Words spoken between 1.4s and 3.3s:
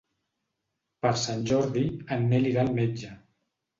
Jordi en Nel irà al metge.